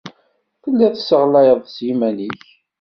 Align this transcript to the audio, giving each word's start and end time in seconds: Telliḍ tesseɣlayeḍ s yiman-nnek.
Telliḍ 0.61 0.93
tesseɣlayeḍ 0.95 1.61
s 1.75 1.77
yiman-nnek. 1.87 2.41